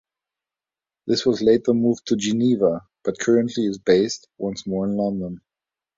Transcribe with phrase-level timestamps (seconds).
[1.05, 5.41] This was later moved to Geneva, but currently is based once more in London.